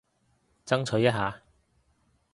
[0.65, 1.43] 爭取一下